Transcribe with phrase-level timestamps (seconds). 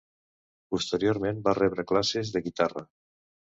[0.75, 2.87] Posteriorment va rebre classes de guitarra.